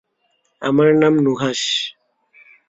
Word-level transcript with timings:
আমার 0.61 0.89
নাম 0.93 1.13
নুহাশ। 1.19 1.61